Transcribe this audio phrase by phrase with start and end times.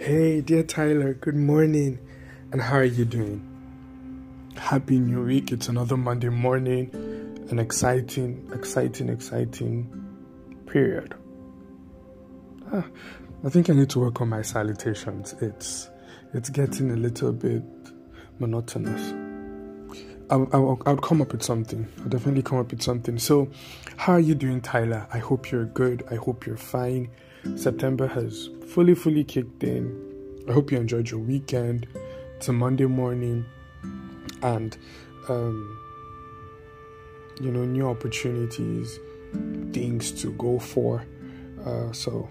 [0.00, 1.98] Hey, dear Tyler, good morning.
[2.52, 3.46] And how are you doing?
[4.56, 5.52] Happy New Week.
[5.52, 6.88] It's another Monday morning,
[7.50, 9.92] an exciting, exciting, exciting
[10.66, 11.14] period.
[12.72, 12.86] Ah,
[13.44, 15.34] I think I need to work on my salutations.
[15.42, 15.90] It's
[16.32, 17.62] it's getting a little bit
[18.38, 19.12] monotonous.
[20.30, 21.86] I'll, I'll, I'll come up with something.
[21.98, 23.18] I'll definitely come up with something.
[23.18, 23.50] So,
[23.98, 25.06] how are you doing, Tyler?
[25.12, 26.04] I hope you're good.
[26.10, 27.10] I hope you're fine.
[27.56, 30.44] September has fully, fully kicked in.
[30.48, 31.86] I hope you enjoyed your weekend.
[32.36, 33.44] It's a Monday morning,
[34.42, 34.76] and
[35.28, 35.78] um,
[37.40, 38.98] you know, new opportunities,
[39.72, 41.04] things to go for.
[41.64, 42.28] Uh, so,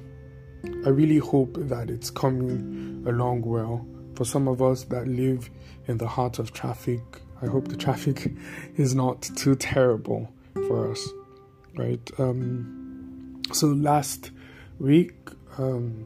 [0.86, 3.86] I really hope that it's coming along well.
[4.16, 5.50] For some of us that live
[5.88, 7.02] in the heart of traffic,
[7.42, 8.32] I hope the traffic
[8.76, 11.08] is not too terrible for us,
[11.76, 12.12] right?
[12.18, 14.32] Um, so last
[14.80, 15.14] week
[15.58, 16.06] um,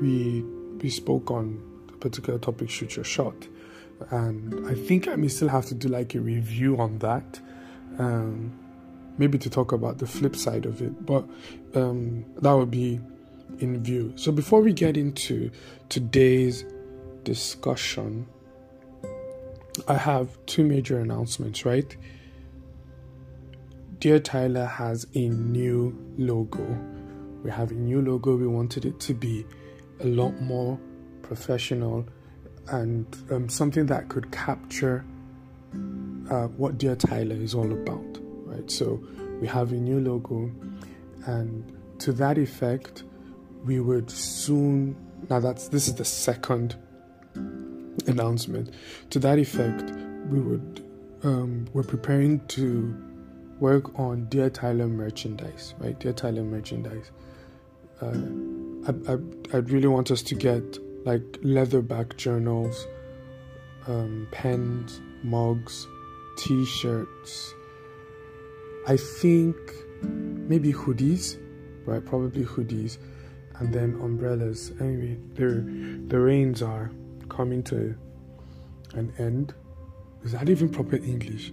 [0.00, 0.42] we
[0.82, 3.34] we spoke on a particular topic, shoot your shot,
[4.10, 7.40] and I think I may still have to do like a review on that.
[7.98, 8.58] Um,
[9.18, 11.24] maybe to talk about the flip side of it, but
[11.74, 13.00] um, that would be
[13.60, 14.12] in view.
[14.16, 15.50] So before we get into
[15.88, 16.64] today's
[17.24, 18.26] discussion,
[19.88, 21.96] I have two major announcements, right?
[23.98, 26.95] Dear Tyler has a new logo.
[27.46, 28.34] We have a new logo.
[28.34, 29.46] We wanted it to be
[30.00, 30.80] a lot more
[31.22, 32.04] professional
[32.70, 35.04] and um, something that could capture
[36.28, 38.68] uh, what Dear Tyler is all about, right?
[38.68, 39.00] So
[39.40, 40.50] we have a new logo,
[41.26, 43.04] and to that effect,
[43.64, 44.96] we would soon.
[45.30, 46.74] Now that's this is the second
[48.08, 48.74] announcement.
[49.10, 49.92] To that effect,
[50.30, 50.84] we would
[51.22, 52.92] um, we're preparing to
[53.60, 55.96] work on Dear Tyler merchandise, right?
[56.00, 57.12] Dear Tyler merchandise.
[58.00, 62.86] Uh, I, I, I'd really want us to get like leatherback journals,
[63.86, 65.86] um, pens, mugs,
[66.36, 67.54] t-shirts.
[68.86, 69.56] I think
[70.02, 71.38] maybe hoodies,
[71.86, 72.04] right?
[72.04, 72.98] Probably hoodies,
[73.58, 74.72] and then umbrellas.
[74.80, 76.90] Anyway, the the rains are
[77.28, 77.96] coming to
[78.94, 79.54] an end.
[80.24, 81.52] Is that even proper English?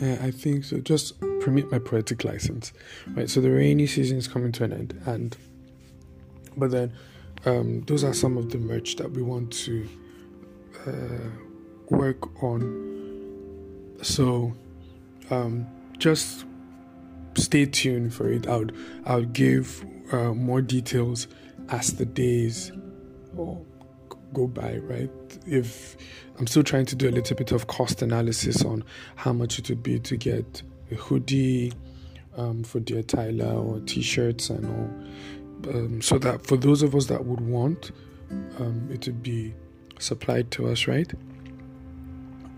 [0.00, 0.78] Yeah, I think so.
[0.78, 2.72] Just permit my poetic license,
[3.08, 3.28] right?
[3.28, 5.36] So the rainy season is coming to an end, and
[6.56, 6.92] but then
[7.44, 9.88] um, those are some of the merch that we want to
[10.86, 11.30] uh,
[11.90, 13.96] work on.
[14.02, 14.54] So
[15.30, 15.66] um,
[15.98, 16.44] just
[17.34, 18.46] stay tuned for it.
[18.46, 18.66] I'll
[19.06, 21.28] I'll give uh, more details
[21.68, 22.72] as the days
[24.32, 25.10] go by, right?
[25.46, 25.96] If
[26.38, 28.84] I'm still trying to do a little bit of cost analysis on
[29.16, 31.72] how much it would be to get a hoodie
[32.36, 34.90] um, for Dear Tyler or t-shirts and all,
[35.68, 37.90] um, so that for those of us that would want,
[38.58, 39.54] um, it would be
[39.98, 41.10] supplied to us, right?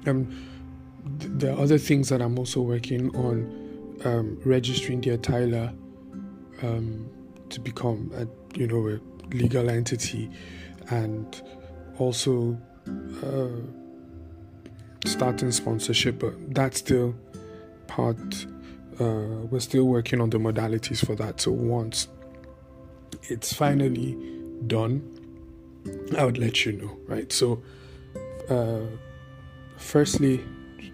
[0.07, 0.27] Um,
[1.19, 5.73] th- there are other things that I'm also working on, um, registering Dear Tyler
[6.63, 7.09] um,
[7.51, 8.27] to become a
[8.59, 9.01] you know a
[9.35, 10.31] legal entity
[10.91, 11.43] and
[11.99, 12.59] also
[13.25, 13.49] uh,
[15.07, 17.15] starting sponsorship, but that's still
[17.87, 18.47] part.
[19.01, 21.41] Uh, we're still working on the modalities for that.
[21.41, 22.09] So once
[23.29, 24.17] it's finally
[24.67, 25.03] done,
[26.17, 27.33] I would let you know, right?
[27.33, 27.63] So,
[28.49, 28.81] uh,
[29.77, 30.45] firstly,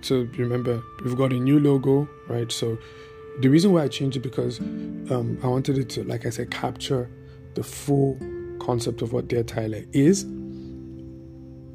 [0.00, 2.50] so remember we've got a new logo, right?
[2.50, 2.78] So
[3.40, 6.50] the reason why I changed it because um, I wanted it to, like I said,
[6.50, 7.10] capture
[7.54, 8.18] the full
[8.60, 10.26] concept of what Dear Tyler is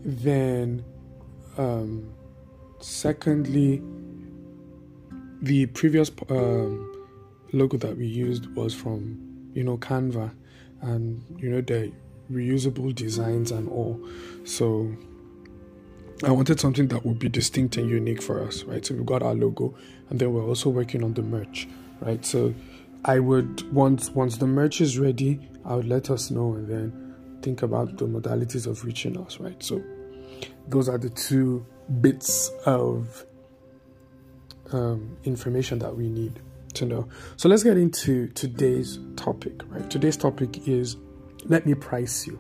[0.06, 0.86] then,
[1.58, 2.14] um,
[2.80, 3.82] secondly,
[5.42, 7.08] the previous um,
[7.54, 10.32] logo that we used was from, you know, Canva,
[10.86, 11.92] and you know the
[12.32, 14.00] reusable designs and all.
[14.46, 14.96] So
[16.24, 18.86] I wanted something that would be distinct and unique for us, right?
[18.86, 19.76] So we've got our logo,
[20.10, 21.68] and then we're also working on the merch,
[22.00, 22.24] right?
[22.26, 22.54] So
[23.04, 27.16] I would once once the merch is ready, I would let us know, and then
[27.42, 29.62] think about the modalities of reaching us, right?
[29.62, 29.84] So
[30.68, 31.66] those are the two
[32.02, 33.26] bits of
[34.72, 36.40] um, information that we need
[36.76, 37.08] to know.
[37.38, 39.90] So let's get into today's topic, right?
[39.90, 40.98] Today's topic is
[41.46, 42.40] let me price you.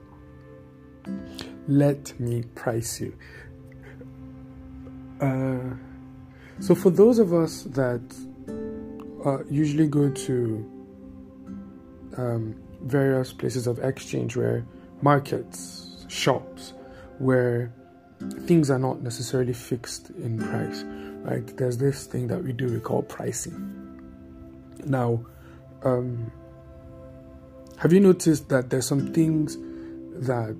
[1.68, 3.16] Let me price you.
[5.22, 5.76] Uh,
[6.60, 8.02] so, for those of us that
[9.26, 10.72] uh, usually go to
[12.18, 14.66] um, various places of exchange, where
[15.02, 16.74] markets, shops,
[17.20, 17.74] where
[18.42, 20.84] things are not necessarily fixed in price,
[21.24, 21.46] right?
[21.58, 23.85] There's this thing that we do we call pricing.
[24.86, 25.26] Now,
[25.84, 26.32] um,
[27.78, 29.58] have you noticed that there's some things
[30.28, 30.56] that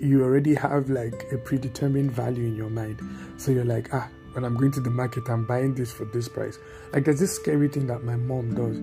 [0.00, 3.00] you already have like a predetermined value in your mind.
[3.36, 6.28] So you're like, ah, when I'm going to the market, I'm buying this for this
[6.28, 6.58] price.
[6.92, 8.80] Like there's this scary thing that my mom does.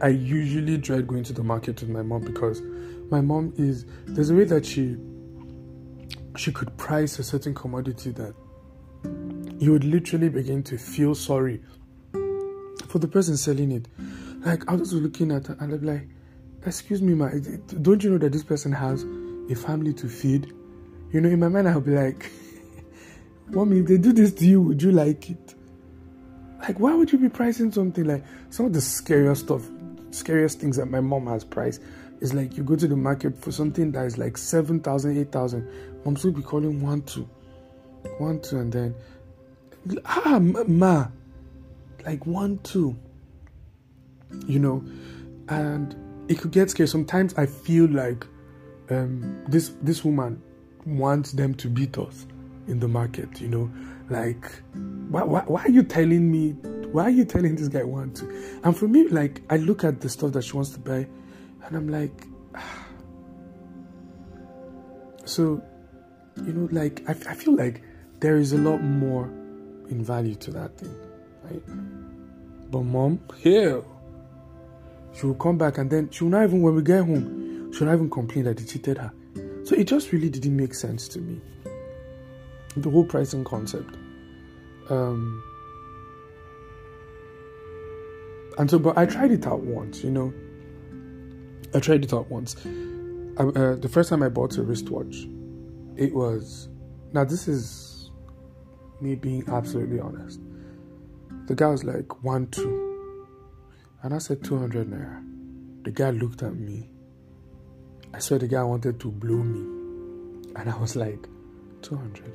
[0.00, 2.62] I usually dread going to the market with my mom because
[3.10, 4.96] my mom is there's a way that she
[6.36, 8.34] she could price a certain commodity that
[9.58, 11.60] you would literally begin to feel sorry
[12.88, 13.86] for the person selling it.
[14.44, 16.08] Like I was looking at and I'm like,
[16.66, 17.30] excuse me, ma,
[17.82, 19.04] don't you know that this person has
[19.50, 20.52] a family to feed?
[21.12, 22.30] You know, in my mind I'll be like,
[23.48, 25.54] Mommy, if they do this to you, would you like it?
[26.60, 29.62] Like, why would you be pricing something like some of the scariest stuff,
[30.10, 31.80] scariest things that my mom has priced
[32.20, 35.68] is like you go to the market for something that is like 7,000, 8,000.
[36.04, 37.28] Mom's will be calling one, two,
[38.18, 38.94] one, two, and then,
[40.04, 41.06] ah, ma,
[42.08, 42.96] like one, two,
[44.46, 44.82] you know,
[45.48, 45.94] and
[46.28, 46.88] it could get scary.
[46.88, 48.26] Sometimes I feel like
[48.88, 50.42] um, this this woman
[50.86, 52.26] wants them to beat us
[52.66, 53.70] in the market, you know,
[54.08, 54.50] like
[55.10, 56.52] why, why, why are you telling me?
[56.92, 58.60] Why are you telling this guy want to?
[58.64, 61.06] And for me, like I look at the stuff that she wants to buy
[61.66, 62.26] and I'm like,
[65.26, 65.62] so,
[66.38, 67.82] you know, like, I, I feel like
[68.20, 69.26] there is a lot more
[69.90, 70.94] in value to that thing,
[71.50, 72.70] right?
[72.70, 73.82] But mom, here,
[75.14, 77.80] she will come back and then she will not even, when we get home, she
[77.80, 79.12] will not even complain that they cheated her.
[79.64, 81.40] So it just really didn't make sense to me.
[82.76, 83.96] The whole pricing concept.
[84.88, 85.42] Um,
[88.58, 90.32] and so, but I tried it out once, you know.
[91.74, 92.56] I tried it out once.
[93.38, 95.26] I, uh, the first time I bought a wristwatch,
[95.96, 96.68] it was.
[97.12, 98.10] Now, this is
[99.00, 100.40] me being absolutely honest.
[101.48, 103.24] The guy was like, one, two.
[104.02, 105.24] And I said, 200 naira.
[105.82, 106.90] The guy looked at me.
[108.12, 109.60] I saw the guy wanted to blow me.
[110.56, 111.26] And I was like,
[111.80, 112.32] 200.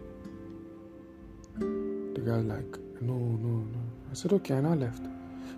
[2.15, 3.79] The guy was like, no, no, no.
[4.09, 5.03] I said, okay, and I left.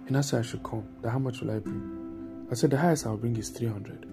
[0.08, 0.86] And I said I should come.
[1.02, 2.48] That how much will I bring?
[2.52, 4.06] I said, the highest I'll bring is 300.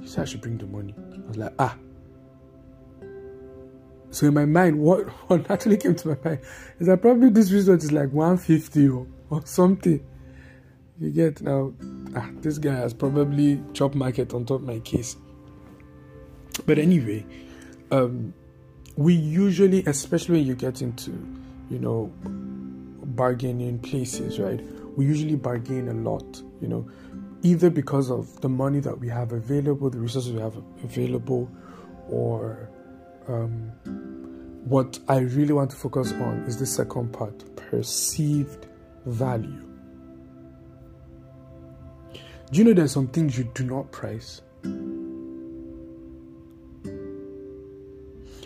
[0.00, 0.94] He said, I should bring the money.
[0.96, 1.76] I was like, ah.
[4.14, 6.40] So in my mind, what, what actually came to my mind
[6.78, 10.04] is that probably this result is like 150 or, or something.
[11.00, 11.72] You get now,
[12.16, 15.16] ah, this guy has probably chop market on top my case.
[16.66, 17.26] But anyway,
[17.90, 18.32] um,
[18.96, 21.10] we usually, especially when you get into,
[21.68, 24.60] you know, bargaining places, right?
[24.96, 26.88] We usually bargain a lot, you know
[27.44, 31.48] either because of the money that we have available, the resources we have available,
[32.08, 32.70] or
[33.28, 33.70] um,
[34.64, 38.66] what I really want to focus on is the second part perceived
[39.06, 39.62] value.
[42.50, 44.40] Do you know there's some things you do not price?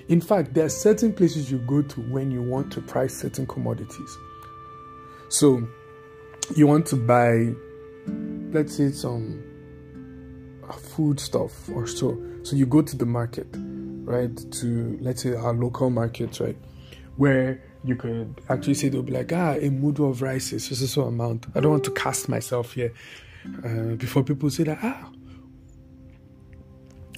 [0.09, 3.47] In fact, there are certain places you go to when you want to price certain
[3.47, 4.19] commodities.
[5.29, 5.69] So,
[6.56, 7.53] you want to buy
[8.53, 9.43] let's say some
[10.79, 12.20] food stuff or so.
[12.43, 13.47] So you go to the market,
[14.08, 14.52] right?
[14.52, 16.56] To let's say our local market, right?
[17.16, 20.75] Where you could actually say they'll be like, ah, a mudu of rice is so
[20.75, 21.46] so amount.
[21.55, 22.93] I don't want to cast myself here
[23.65, 25.10] uh, before people say that ah.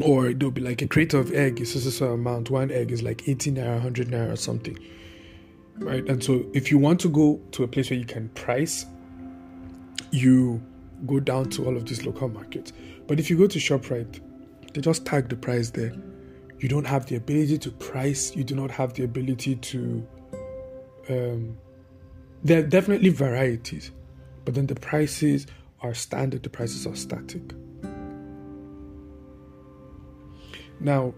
[0.02, 2.50] Or they'll be like a crate of egg is so so amount.
[2.50, 4.78] One egg is like 80 naira, 100 naira or something.
[5.78, 6.06] Right?
[6.08, 8.84] And so if you want to go to a place where you can price,
[10.10, 10.60] you
[11.06, 12.72] go down to all of these local markets.
[13.06, 14.20] But if you go to ShopRite,
[14.72, 15.94] they just tag the price there.
[16.60, 20.06] You don't have the ability to price, you do not have the ability to.
[21.08, 21.58] Um,
[22.44, 23.90] there are definitely varieties,
[24.44, 25.46] but then the prices
[25.80, 27.42] are standard, the prices are static.
[30.78, 31.14] Now,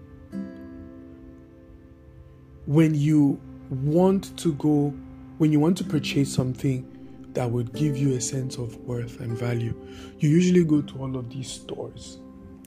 [2.67, 4.95] when you want to go,
[5.39, 6.89] when you want to purchase something
[7.35, 9.75] that would give you a sense of worth and value.
[10.19, 12.19] You usually go to all of these stores.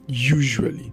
[0.08, 0.92] Usually,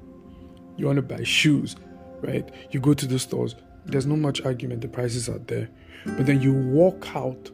[0.78, 1.76] you want to buy shoes,
[2.22, 2.50] right?
[2.72, 3.56] You go to the stores.
[3.86, 5.70] There's not much argument, the prices are there.
[6.06, 7.52] But then you walk out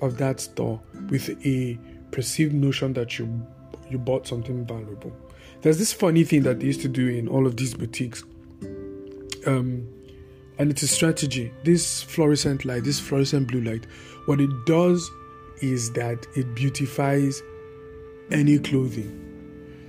[0.00, 1.78] of that store with a
[2.10, 3.46] perceived notion that you
[3.90, 5.12] you bought something valuable.
[5.62, 8.22] There's this funny thing that they used to do in all of these boutiques.
[9.46, 9.88] Um,
[10.58, 11.52] and it's a strategy.
[11.64, 13.86] This fluorescent light, this fluorescent blue light,
[14.26, 15.10] what it does
[15.62, 17.42] is that it beautifies
[18.30, 19.27] any clothing.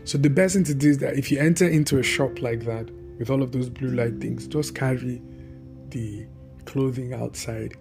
[0.10, 2.66] So the best thing to do is that if you enter into a shop like
[2.66, 2.90] that
[3.20, 5.22] with all of those blue light things, just carry
[5.90, 6.26] the
[6.66, 7.78] clothing outside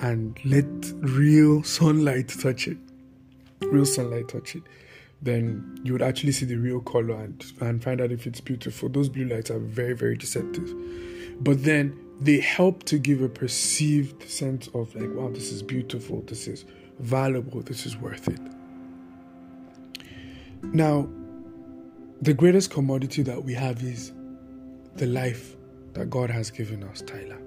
[0.00, 0.64] and let
[1.00, 2.78] real sunlight touch it.
[3.60, 4.62] Real sunlight touch it.
[5.20, 8.88] then you would actually see the real color and, and find out if it's beautiful.
[8.88, 10.74] Those blue lights are very, very deceptive.
[11.40, 16.22] But then they help to give a perceived sense of like, wow, this is beautiful,
[16.22, 16.64] this is
[17.00, 18.40] valuable, this is worth it.
[20.62, 21.06] Now,
[22.22, 24.12] the greatest commodity that we have is
[24.96, 25.56] the life
[25.92, 27.38] that God has given us, Tyler.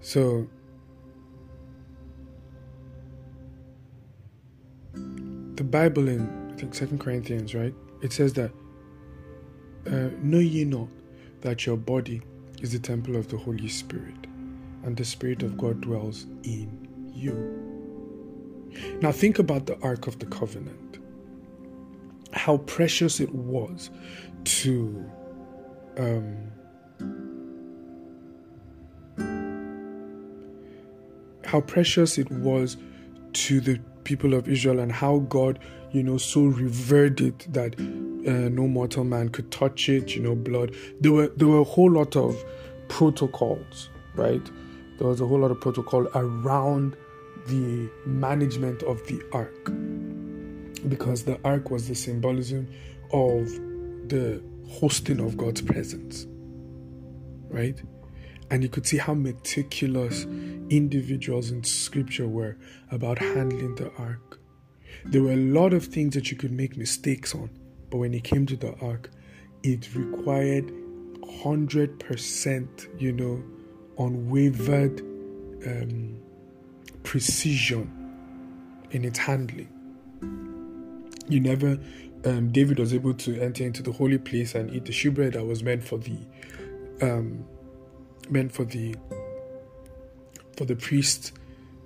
[0.00, 0.48] So,
[5.54, 7.74] the Bible in I think Second Corinthians, right?
[8.02, 8.50] It says that
[9.86, 10.88] uh, know ye not
[11.40, 12.22] that your body
[12.60, 14.26] is the temple of the Holy Spirit,
[14.84, 17.70] and the Spirit of God dwells in you.
[19.00, 20.91] Now think about the Ark of the Covenant.
[22.32, 23.90] How precious it was
[24.44, 25.04] to
[25.98, 26.52] um,
[31.44, 32.76] how precious it was
[33.34, 35.58] to the people of Israel and how God,
[35.92, 40.34] you know, so revered it that uh, no mortal man could touch it, you know,
[40.34, 40.74] blood.
[41.00, 42.42] There were there were a whole lot of
[42.88, 44.44] protocols, right?
[44.98, 46.96] There was a whole lot of protocol around
[47.46, 49.70] the management of the ark
[50.88, 52.68] because the ark was the symbolism
[53.12, 53.46] of
[54.08, 56.26] the hosting of God's presence,
[57.48, 57.80] right?
[58.50, 60.24] And you could see how meticulous
[60.70, 62.56] individuals in scripture were
[62.90, 64.38] about handling the ark.
[65.04, 67.50] There were a lot of things that you could make mistakes on,
[67.90, 69.10] but when it came to the ark,
[69.62, 70.72] it required
[71.22, 73.42] 100%, you know,
[73.98, 75.00] unwavered
[75.66, 76.18] um,
[77.02, 77.90] precision
[78.90, 79.68] in its handling.
[81.32, 81.78] You never,
[82.26, 85.44] um, David was able to enter into the holy place and eat the shewbread that
[85.44, 86.18] was meant for the
[87.00, 87.44] um,
[88.28, 88.94] meant for the
[90.56, 91.32] for the priest,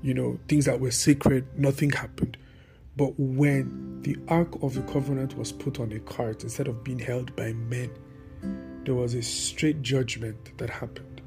[0.03, 2.37] you know, things that were sacred, nothing happened.
[2.97, 6.99] But when the Ark of the Covenant was put on a cart instead of being
[6.99, 7.91] held by men,
[8.85, 11.21] there was a straight judgment that happened.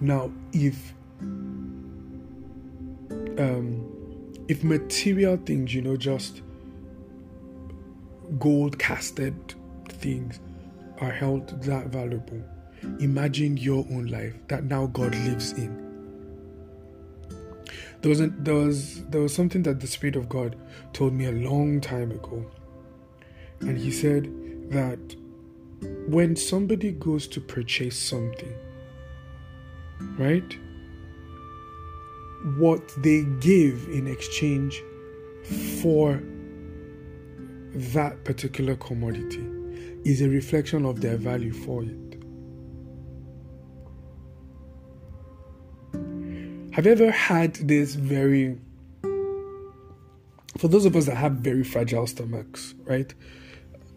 [0.00, 0.94] Now, if
[3.38, 3.88] um,
[4.48, 6.40] if material things, you know, just
[8.38, 9.34] gold casted
[9.88, 10.40] things
[11.00, 12.42] are held that valuable,
[12.98, 15.80] Imagine your own life that now God lives in.
[18.00, 20.56] There was, a, there was there was something that the Spirit of God
[20.92, 22.44] told me a long time ago,
[23.60, 24.24] and He said
[24.70, 24.98] that
[26.08, 28.52] when somebody goes to purchase something,
[30.18, 30.56] right?
[32.58, 34.82] What they give in exchange
[35.80, 36.20] for
[37.74, 39.44] that particular commodity
[40.04, 41.96] is a reflection of their value for it.
[46.72, 48.58] Have you ever had this very,
[50.58, 53.12] for those of us that have very fragile stomachs, right?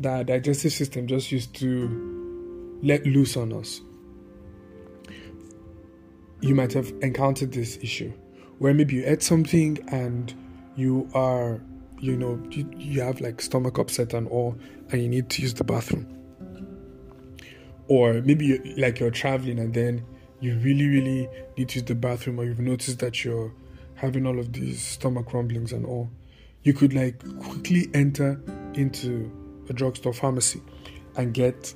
[0.02, 3.80] That digestive system just used to let loose on us.
[6.42, 8.12] You might have encountered this issue
[8.60, 10.34] where maybe you ate something and
[10.76, 11.62] you are,
[12.00, 14.58] you know, you, you have like stomach upset and all,
[14.92, 16.08] and you need to use the bathroom.
[17.88, 20.04] Or maybe you, like you're traveling and then
[20.40, 23.54] you really, really need to use the bathroom, or you've noticed that you're
[23.96, 26.10] having all of these stomach rumblings and all,
[26.64, 28.42] you could like quickly enter
[28.74, 29.32] into
[29.70, 30.62] a drugstore pharmacy
[31.16, 31.74] and get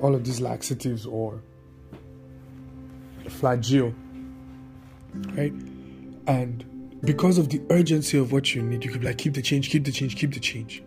[0.00, 1.42] all of these laxatives or
[3.24, 3.94] flagyl,
[5.36, 5.52] right?
[6.26, 6.64] And
[7.04, 9.70] because of the urgency of what you need, you could be like, keep the change,
[9.70, 10.82] keep the change, keep the change.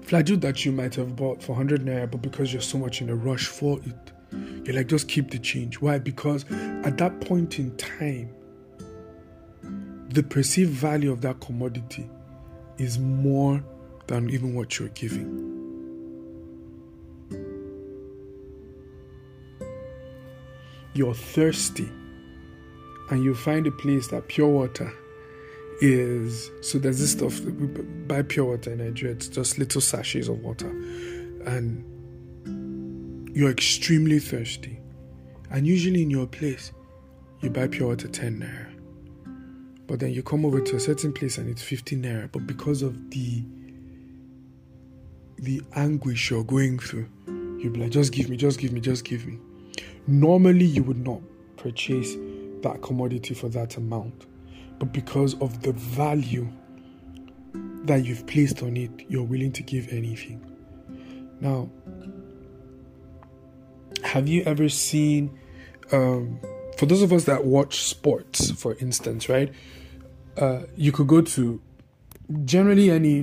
[0.00, 3.10] Flagyl that you might have bought for 100 naira, but because you're so much in
[3.10, 4.12] a rush for it,
[4.64, 5.80] you're like, just keep the change.
[5.80, 5.98] Why?
[5.98, 8.34] Because at that point in time,
[10.08, 12.08] the perceived value of that commodity
[12.78, 13.62] is more
[14.06, 15.54] than even what you're giving.
[20.94, 21.88] You're thirsty,
[23.10, 24.92] and you find a place that pure water
[25.80, 26.50] is.
[26.60, 27.40] So there's this stuff
[28.06, 29.14] buy pure water in Nigeria.
[29.14, 30.68] It's just little sachets of water,
[31.46, 31.84] and
[33.34, 34.78] you're extremely thirsty,
[35.50, 36.72] and usually in your place,
[37.40, 38.66] you buy pure water 10 naira.
[39.86, 42.30] But then you come over to a certain place and it's 15 naira.
[42.30, 43.42] But because of the
[45.38, 49.04] the anguish you're going through, you'll be like, just give me, just give me, just
[49.04, 49.38] give me.
[50.08, 51.20] Normally, you would not
[51.56, 52.16] purchase
[52.62, 54.26] that commodity for that amount.
[54.78, 56.48] But because of the value
[57.84, 60.44] that you've placed on it, you're willing to give anything.
[61.40, 61.70] Now,
[64.04, 65.38] have you ever seen
[65.92, 66.40] um,
[66.76, 69.52] for those of us that watch sports for instance right
[70.36, 71.60] uh, you could go to
[72.44, 73.20] generally any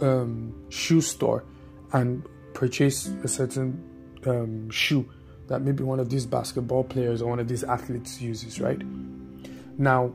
[0.00, 1.44] um, shoe store
[1.92, 3.82] and purchase a certain
[4.26, 5.08] um, shoe
[5.52, 8.80] that maybe one of these basketball players or one of these athletes uses, right?
[9.76, 10.12] Now,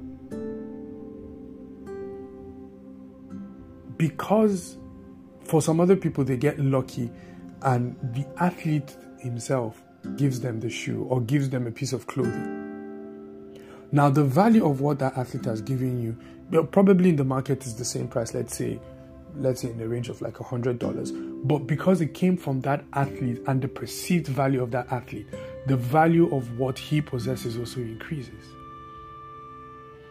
[3.97, 4.77] because
[5.43, 7.11] for some other people they get lucky
[7.61, 9.83] and the athlete himself
[10.15, 12.63] gives them the shoe or gives them a piece of clothing.
[13.91, 16.17] Now, the value of what that athlete has given you,
[16.71, 18.79] probably in the market is the same price, let's say,
[19.35, 21.11] let's say in the range of like a hundred dollars.
[21.43, 25.27] But because it came from that athlete and the perceived value of that athlete,
[25.67, 28.43] the value of what he possesses also increases.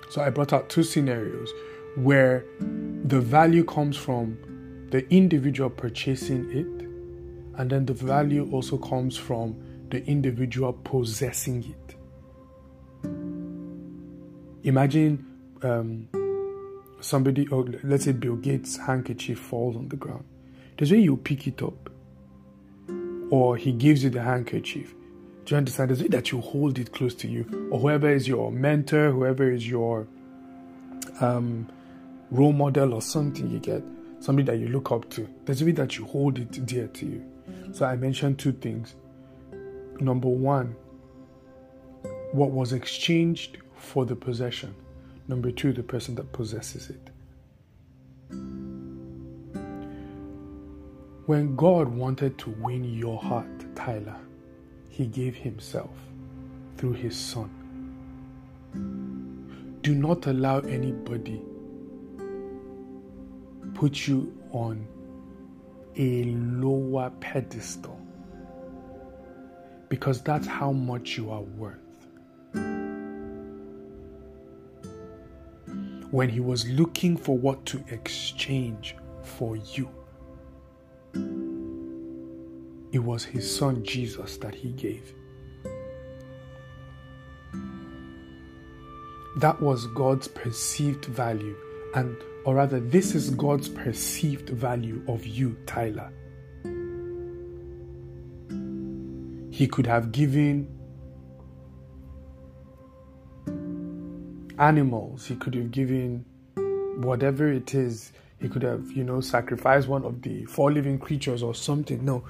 [0.08, 1.50] So I brought out two scenarios
[1.96, 4.38] where the value comes from
[4.90, 6.86] the individual purchasing it,
[7.58, 9.56] and then the value also comes from
[9.90, 11.96] the individual possessing it.
[14.62, 15.24] Imagine
[15.62, 16.08] um,
[17.00, 20.24] somebody, or let's say Bill Gates' handkerchief falls on the ground.
[20.76, 21.90] There's way you pick it up,
[23.30, 24.94] or he gives you the handkerchief.
[25.44, 25.90] Do you understand?
[25.90, 29.50] There's way that you hold it close to you, or whoever is your mentor, whoever
[29.50, 30.06] is your
[31.20, 31.68] um,
[32.30, 33.82] role model or something you get,
[34.20, 35.28] somebody that you look up to.
[35.44, 37.24] There's way that you hold it dear to you.
[37.72, 38.94] So I mentioned two things.
[40.00, 40.76] Number one,
[42.32, 44.74] what was exchanged for the possession.
[45.28, 47.10] Number two, the person that possesses it.
[51.26, 54.14] When God wanted to win your heart, Tyler,
[54.88, 55.90] He gave Himself
[56.76, 57.50] through His Son.
[59.82, 61.42] Do not allow anybody
[63.74, 64.86] put you on
[65.96, 68.00] a lower pedestal
[69.88, 71.80] because that's how much you are worth.
[76.12, 79.88] When he was looking for what to exchange for you,
[82.96, 85.12] it was his son Jesus that he gave.
[89.36, 91.56] That was God's perceived value
[91.94, 96.10] and or rather, this is God's perceived value of you, Tyler.
[99.50, 100.68] He could have given
[104.58, 106.24] animals, he could have given
[106.98, 108.12] whatever it is.
[108.40, 112.04] He could have, you know, sacrificed one of the four living creatures or something.
[112.04, 112.22] No.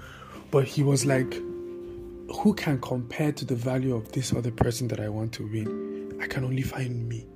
[0.51, 5.01] But he was like, who can compare to the value of this other person that
[5.01, 6.19] I want to win?
[6.21, 7.27] I can only find me.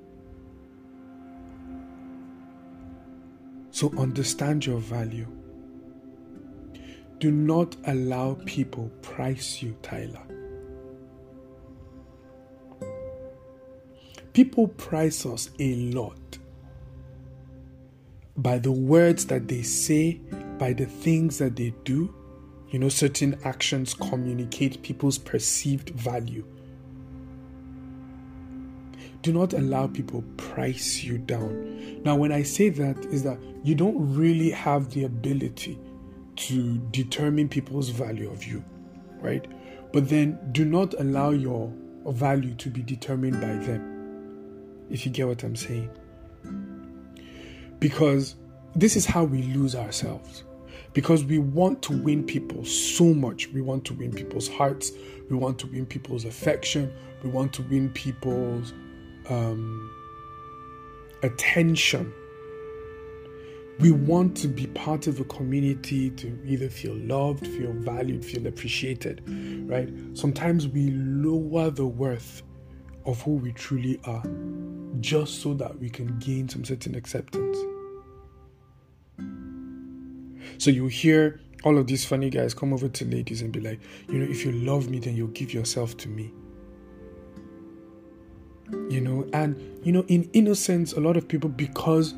[3.70, 5.26] So understand your value.
[7.18, 10.22] Do not allow people price you, Tyler.
[14.32, 16.38] People price us a lot
[18.36, 20.20] by the words that they say,
[20.58, 22.14] by the things that they do.
[22.70, 26.44] You know, certain actions communicate people's perceived value.
[29.22, 32.02] Do not allow people price you down.
[32.04, 35.78] Now, when I say that, is that you don't really have the ability
[36.36, 38.64] to determine people's value of you,
[39.20, 39.46] right?
[39.92, 41.70] But then do not allow your
[42.06, 45.90] value to be determined by them, if you get what I'm saying.
[47.78, 48.36] Because
[48.74, 50.44] this is how we lose ourselves.
[50.92, 53.48] Because we want to win people so much.
[53.48, 54.92] We want to win people's hearts.
[55.28, 56.92] We want to win people's affection.
[57.22, 58.72] We want to win people's
[59.28, 59.90] um,
[61.22, 62.12] attention.
[63.78, 68.46] We want to be part of a community to either feel loved, feel valued, feel
[68.46, 69.22] appreciated,
[69.66, 69.88] right?
[70.12, 72.42] Sometimes we lower the worth
[73.06, 74.22] of who we truly are
[75.00, 77.56] just so that we can gain some certain acceptance.
[80.60, 83.80] So you hear all of these funny guys come over to ladies and be like,
[84.10, 86.34] you know, if you love me, then you'll give yourself to me.
[88.90, 92.12] You know and you know in innocence a lot of people because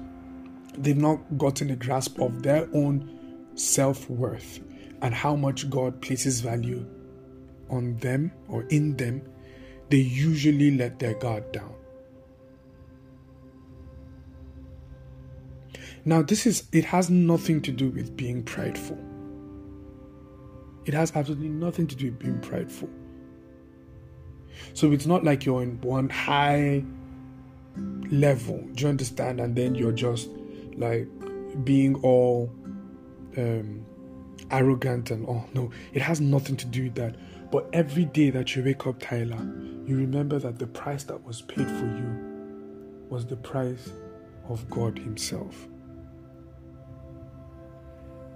[0.77, 4.61] they've not gotten a grasp of their own self-worth
[5.01, 6.85] and how much god places value
[7.71, 9.23] on them or in them
[9.89, 11.75] they usually let their guard down
[16.05, 18.99] now this is it has nothing to do with being prideful
[20.85, 22.89] it has absolutely nothing to do with being prideful
[24.75, 26.85] so it's not like you're in one high
[28.11, 28.59] level.
[28.75, 29.41] Do you understand?
[29.41, 30.29] And then you're just
[30.77, 31.09] like
[31.65, 32.53] being all
[33.37, 33.85] um,
[34.51, 35.47] arrogant and all.
[35.55, 37.17] No, it has nothing to do with that.
[37.51, 39.41] But every day that you wake up, Tyler,
[39.85, 43.93] you remember that the price that was paid for you was the price
[44.49, 45.69] of God Himself.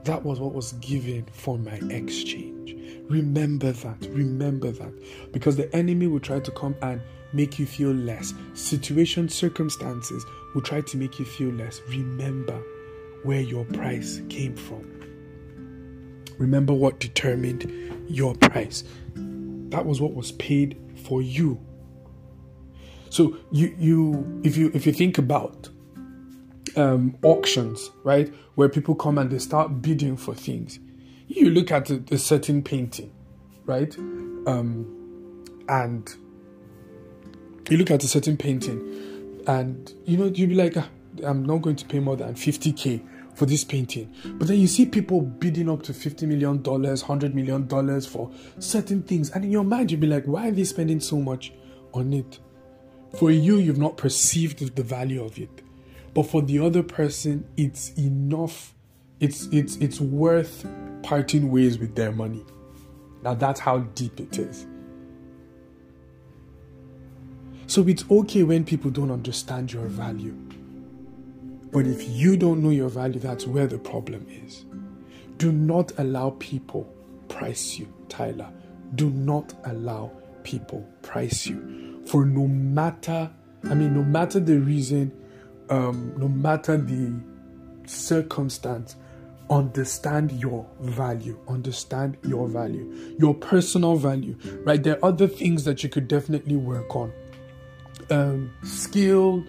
[0.06, 2.76] That was what was given for my exchange.
[3.08, 4.06] Remember that.
[4.10, 5.32] Remember that.
[5.32, 7.00] Because the enemy will try to come and
[7.32, 8.32] make you feel less.
[8.54, 11.80] Situation, circumstances will try to make you feel less.
[11.88, 12.62] Remember
[13.24, 14.92] where your price came from.
[16.38, 17.68] Remember what determined
[18.08, 18.84] your price.
[19.14, 21.60] That was what was paid for you.
[23.10, 25.68] So you you if you if you think about
[26.76, 30.78] um, auctions, right, where people come and they start bidding for things,
[31.28, 33.12] you look at a, a certain painting,
[33.64, 33.96] right,
[34.46, 36.14] um, and
[37.68, 40.88] you look at a certain painting, and you know you'll be like, ah,
[41.24, 43.02] I'm not going to pay more than 50k
[43.34, 44.12] for this painting.
[44.38, 49.30] But then you see people bidding up to $50 million, $100 million for certain things.
[49.30, 51.52] And in your mind, you'll be like, why are they spending so much
[51.92, 52.38] on it?
[53.18, 55.62] For you, you've not perceived the value of it.
[56.16, 58.74] But for the other person, it's enough.
[59.20, 60.66] It's it's it's worth
[61.02, 62.42] parting ways with their money.
[63.22, 64.66] Now that's how deep it is.
[67.66, 70.32] So it's okay when people don't understand your value.
[71.70, 74.64] But if you don't know your value, that's where the problem is.
[75.36, 76.90] Do not allow people
[77.28, 78.50] price you, Tyler.
[78.94, 80.12] Do not allow
[80.44, 82.02] people price you.
[82.06, 83.30] For no matter,
[83.64, 85.12] I mean, no matter the reason,
[85.70, 87.12] um, no matter the
[87.86, 88.96] circumstance,
[89.50, 91.38] understand your value.
[91.48, 94.82] Understand your value, your personal value, right?
[94.82, 97.12] There are other things that you could definitely work on.
[98.10, 99.44] Um, skill,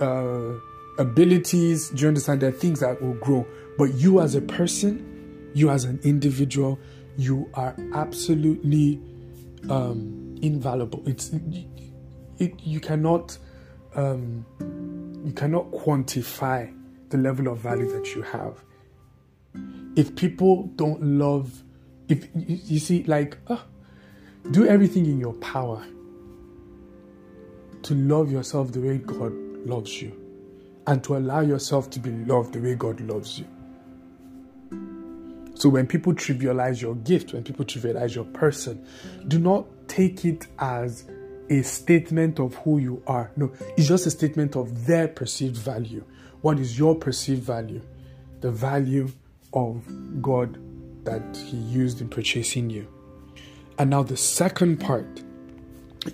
[0.00, 0.54] uh,
[0.98, 2.42] abilities, do you understand?
[2.42, 3.46] There are things that will grow.
[3.78, 6.78] But you as a person, you as an individual,
[7.16, 9.00] you are absolutely
[9.68, 11.02] um, invaluable.
[11.06, 11.30] It's
[12.38, 13.36] it, you cannot
[13.94, 14.46] um,
[15.24, 16.74] you cannot quantify
[17.10, 18.62] the level of value that you have.
[19.96, 21.62] If people don't love,
[22.08, 23.58] if you, see, like, uh,
[24.50, 25.84] do everything in your power
[27.82, 29.32] to love yourself the way God
[29.66, 30.16] loves you
[30.86, 33.46] and to allow yourself to be loved the way God loves you.
[35.54, 38.86] So when people trivialize your gift, when people trivialize your person,
[39.28, 41.04] do not take it as
[41.50, 43.32] a statement of who you are.
[43.36, 46.04] No, it's just a statement of their perceived value.
[46.40, 47.82] What is your perceived value?
[48.40, 49.10] The value
[49.52, 49.84] of
[50.22, 50.58] God
[51.04, 52.86] that He used in purchasing you.
[53.78, 55.22] And now the second part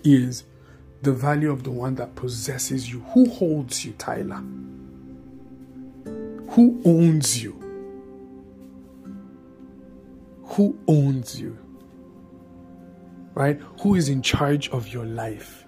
[0.03, 0.45] is
[1.03, 3.01] the value of the one that possesses you.
[3.13, 4.43] Who holds you, Tyler?
[6.51, 7.53] Who owns you?
[10.45, 11.59] Who owns you?
[13.37, 13.61] Right?
[13.83, 15.67] Who is in charge of your life?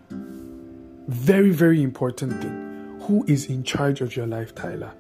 [1.07, 2.99] Very, very important thing.
[3.03, 4.93] Who is in charge of your life, Tyler?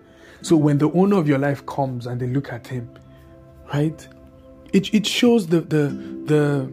[0.43, 2.91] So when the owner of your life comes and they look at him,
[3.73, 4.07] right?
[4.73, 5.89] It, it shows the the
[6.27, 6.71] the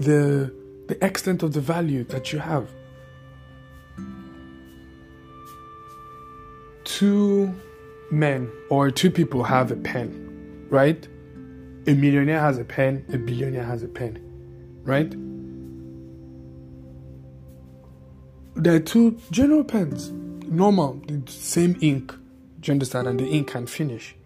[0.00, 0.54] the
[0.86, 2.70] the extent of the value that you have.
[6.84, 7.52] Two
[8.12, 11.06] men or two people have a pen, right?
[11.86, 14.18] A millionaire has a pen, a billionaire has a pen,
[14.88, 15.14] right?
[18.56, 20.10] There are two general pens,
[20.48, 22.12] normal, the same ink,
[22.60, 23.06] do you understand?
[23.06, 24.16] And the ink can finish.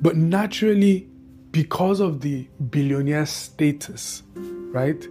[0.00, 1.08] But naturally,
[1.50, 5.04] because of the billionaire status, right?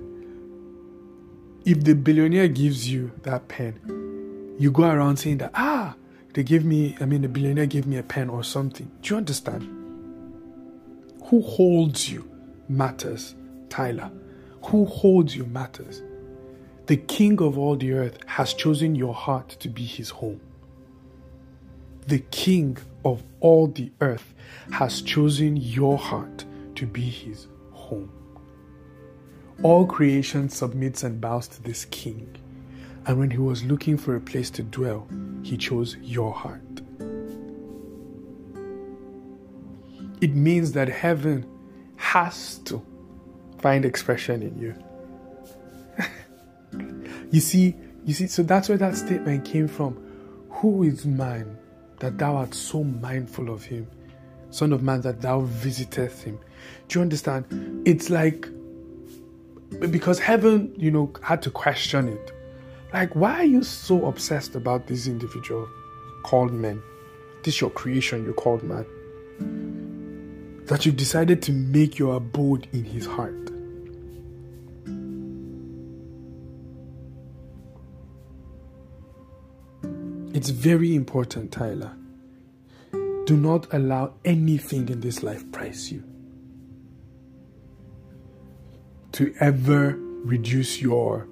[1.67, 5.93] if the billionaire gives you that pen, you go around saying that, ah,
[6.34, 8.89] they gave me, I mean, the billionaire gave me a pen or something.
[9.02, 9.63] Do you understand?
[11.26, 12.26] Who holds you
[12.69, 13.36] matters,
[13.67, 14.10] Tyler.
[14.65, 16.02] Who holds you matters.
[16.88, 20.41] The king of all the earth has chosen your heart to be his home.
[22.08, 24.34] The king of all the earth
[24.72, 28.12] has chosen your heart to be his home.
[29.63, 32.36] All creation submits and bows to this king.
[33.06, 35.08] And when he was looking for a place to dwell,
[35.43, 36.62] he chose your heart.
[40.22, 41.46] It means that heaven
[41.96, 42.82] has to
[43.60, 44.76] find expression in you.
[47.32, 50.04] you see, you see, so that's where that statement came from.
[50.50, 51.58] Who is man
[52.00, 53.88] that thou art so mindful of him?
[54.50, 56.39] Son of man, that thou visiteth him.
[56.88, 57.84] Do you understand?
[57.86, 58.48] It's like
[59.89, 62.32] because heaven, you know, had to question it.
[62.93, 65.67] Like, why are you so obsessed about this individual
[66.24, 66.82] called man?
[67.43, 68.86] This your creation, you called man.
[70.67, 73.51] That you've decided to make your abode in his heart.
[80.34, 81.95] It's very important, Tyler.
[83.25, 86.03] Do not allow anything in this life price you.
[89.13, 91.27] To ever reduce your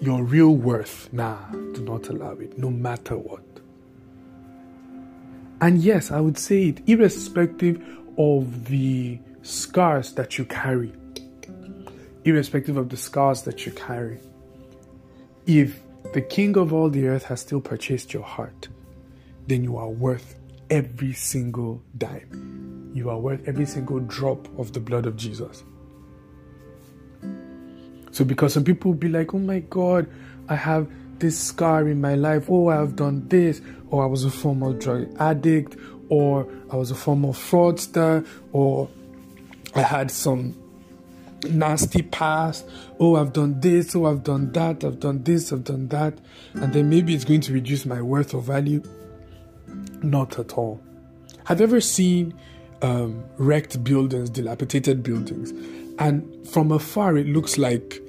[0.00, 1.12] your real worth.
[1.12, 3.57] Nah, do not allow it, no matter what.
[5.60, 7.84] And yes, I would say it, irrespective
[8.16, 10.92] of the scars that you carry,
[12.24, 14.18] irrespective of the scars that you carry,
[15.46, 15.80] if
[16.12, 18.68] the King of all the earth has still purchased your heart,
[19.46, 20.36] then you are worth
[20.70, 22.90] every single dime.
[22.94, 25.64] You are worth every single drop of the blood of Jesus.
[28.10, 30.08] So, because some people be like, oh my God,
[30.48, 32.46] I have this scar in my life.
[32.48, 33.60] Oh, I have done this.
[33.90, 35.76] Or I was a former drug addict.
[36.08, 38.26] Or I was a former fraudster.
[38.52, 38.88] Or
[39.74, 40.56] I had some
[41.48, 42.68] nasty past.
[42.98, 43.94] Oh, I've done this.
[43.94, 44.84] Oh, I've done that.
[44.84, 45.52] I've done this.
[45.52, 46.18] I've done that.
[46.54, 48.82] And then maybe it's going to reduce my worth or value.
[50.02, 50.80] Not at all.
[51.44, 52.34] Have you ever seen
[52.82, 55.52] um, wrecked buildings, dilapidated buildings?
[55.98, 58.02] And from afar, it looks like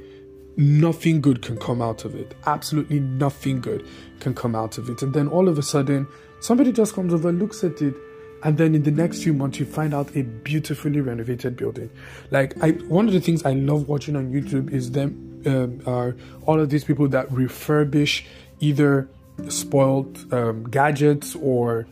[0.59, 2.35] nothing good can come out of it.
[2.45, 3.87] Absolutely nothing good
[4.19, 5.01] can come out of it.
[5.01, 6.05] And then all of a sudden,
[6.41, 7.95] somebody just comes over, looks at it,
[8.43, 11.89] and then in the next few months, you find out a beautifully renovated building.
[12.29, 16.17] Like I, one of the things I love watching on YouTube is them um, are
[16.45, 18.25] all of these people that refurbish
[18.59, 19.09] either
[19.47, 21.87] spoiled um, gadgets or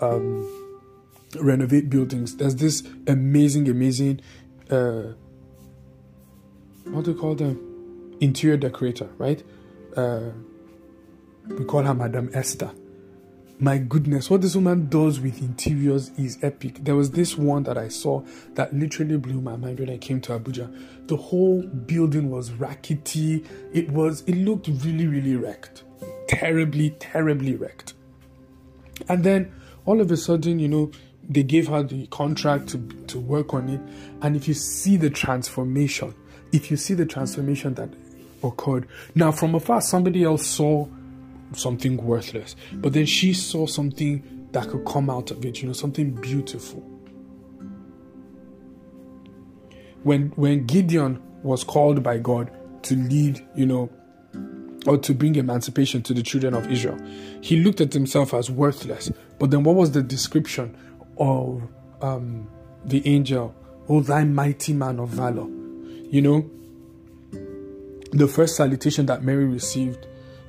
[0.00, 0.48] um,
[1.40, 2.36] renovate buildings.
[2.36, 4.20] There's this amazing, amazing.
[4.70, 5.14] Uh,
[6.84, 7.71] what do you call them?
[8.22, 9.42] Interior decorator, right?
[9.96, 10.30] Uh,
[11.48, 12.70] we call her Madame Esther.
[13.58, 16.78] My goodness, what this woman does with interiors is epic.
[16.84, 18.22] There was this one that I saw
[18.54, 21.06] that literally blew my mind when I came to Abuja.
[21.08, 23.44] The whole building was rackety.
[23.72, 25.84] It was, it looked really, really wrecked.
[26.28, 27.94] Terribly, terribly wrecked.
[29.08, 29.52] And then
[29.84, 30.90] all of a sudden, you know,
[31.28, 33.80] they gave her the contract to, to work on it.
[34.22, 36.14] And if you see the transformation,
[36.52, 37.90] if you see the transformation that
[38.42, 38.88] occurred.
[39.14, 40.88] Now, from afar, somebody else saw
[41.52, 45.72] something worthless, but then she saw something that could come out of it, you know,
[45.72, 46.80] something beautiful.
[50.02, 52.50] When when Gideon was called by God
[52.84, 53.90] to lead, you know,
[54.86, 56.98] or to bring emancipation to the children of Israel,
[57.40, 59.10] he looked at himself as worthless.
[59.38, 60.76] But then, what was the description
[61.18, 61.62] of
[62.00, 62.48] um,
[62.84, 63.54] the angel?
[63.88, 65.46] Oh, thy mighty man of valor.
[66.10, 66.50] You know,
[68.12, 70.06] the first salutation that Mary received,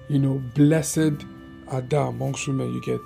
[0.09, 1.25] you know, blessed
[1.69, 2.99] are thou amongst women, you get,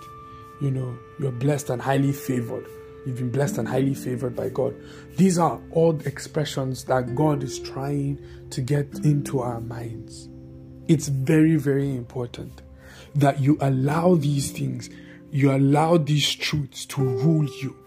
[0.61, 2.65] you know, you're blessed and highly favored.
[3.05, 4.75] You've been blessed and highly favored by God.
[5.15, 10.27] These are all expressions that God is trying to get into our minds.
[10.87, 12.63] It's very, very important
[13.15, 14.89] that you allow these things,
[15.31, 17.77] you allow these truths to rule you,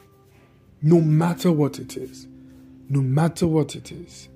[0.83, 2.27] no matter what it is.
[2.93, 4.29] No matter what it is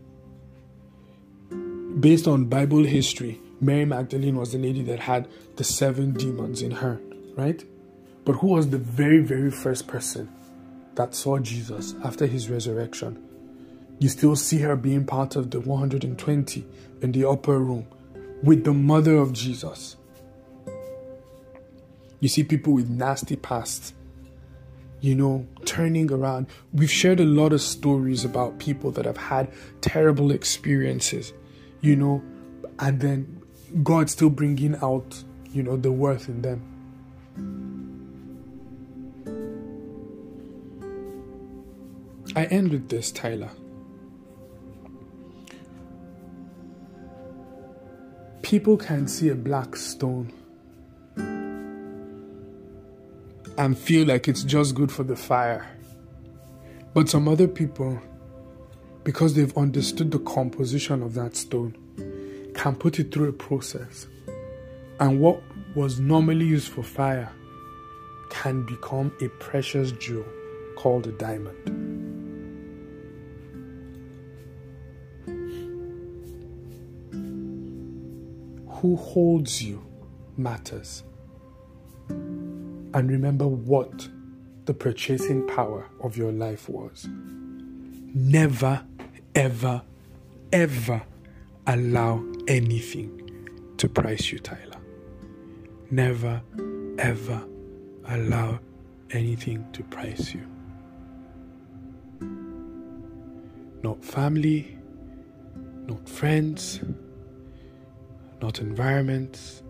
[2.00, 6.70] based on Bible history, Mary Magdalene was the lady that had the seven demons in
[6.70, 7.00] her,
[7.36, 7.64] right?
[8.24, 10.28] But who was the very, very first person
[10.96, 13.22] that saw Jesus after his resurrection?
[14.00, 16.66] You still see her being part of the 120
[17.00, 17.86] in the upper room
[18.42, 19.96] with the mother of Jesus.
[22.20, 23.92] You see people with nasty pasts,
[25.00, 26.46] you know, turning around.
[26.72, 31.32] We've shared a lot of stories about people that have had terrible experiences
[31.84, 32.22] you know,
[32.78, 33.42] and then
[33.82, 36.62] God still bringing out, you know, the worth in them.
[42.34, 43.50] I end with this, Tyler.
[48.40, 50.32] People can see a black stone
[53.58, 55.68] and feel like it's just good for the fire.
[56.94, 58.00] But some other people
[59.04, 61.76] because they've understood the composition of that stone,
[62.54, 64.06] can put it through a process.
[64.98, 65.42] And what
[65.74, 67.30] was normally used for fire
[68.30, 70.24] can become a precious jewel
[70.76, 71.82] called a diamond.
[78.68, 79.84] Who holds you
[80.36, 81.02] matters.
[82.08, 84.08] And remember what
[84.66, 87.06] the purchasing power of your life was.
[88.16, 88.84] Never
[89.34, 89.82] ever,
[90.52, 91.02] ever
[91.66, 93.20] allow anything
[93.78, 94.78] to price you, Tyler.
[95.90, 96.42] Never,
[96.98, 97.44] ever
[98.06, 98.60] allow
[99.10, 100.46] anything to price you.
[103.82, 104.78] Not family,
[105.86, 106.80] not friends,
[108.40, 109.62] not environments,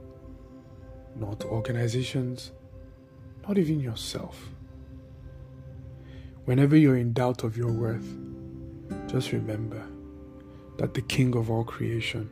[1.16, 2.52] not organizations,
[3.46, 4.48] not even yourself.
[6.44, 8.06] Whenever you're in doubt of your worth,
[9.14, 9.80] just remember
[10.76, 12.28] that the King of all creation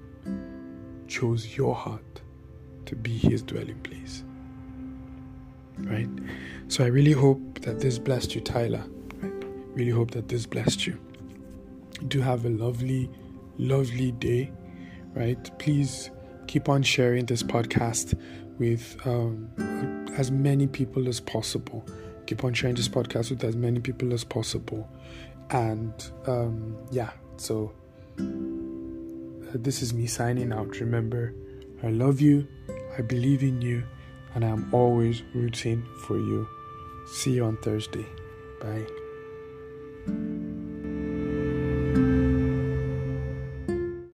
[1.07, 2.21] chose your heart
[2.87, 4.25] to be his dwelling place.
[5.79, 6.09] Right?
[6.67, 8.83] So I really hope that this blessed you, Tyler.
[9.75, 10.99] Really hope that this blessed you.
[12.09, 13.09] Do have a lovely,
[13.59, 14.51] lovely day.
[15.15, 15.57] Right?
[15.61, 16.11] Please
[16.49, 18.19] keep on sharing this podcast
[18.59, 19.49] with um,
[20.19, 21.87] as many people as possible
[22.27, 24.89] keep on sharing this podcast with as many people as possible.
[25.53, 25.93] And
[26.27, 27.73] um, yeah, so
[28.19, 28.23] uh,
[29.55, 30.81] this is me signing out.
[30.81, 31.35] Remember,
[31.83, 32.49] I love you,
[32.99, 33.85] I believe in you,
[34.35, 36.49] and I'm always rooting for you.
[37.07, 38.07] See you on Thursday.
[38.61, 39.02] Bye.